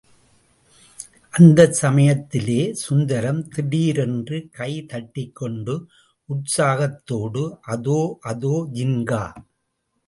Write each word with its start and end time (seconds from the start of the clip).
அந்தச் 1.33 1.75
சமயத்திலே 1.81 2.57
சுந்தரம் 2.83 3.43
திடீரென்று 3.49 4.39
கை 4.51 4.71
தட்டிக்கொண்டு 4.85 5.75
உற்சாகத்தோடு, 6.29 7.45
அதோ, 7.67 7.99
அதோ 8.23 8.55
ஜின்கா! 8.73 9.23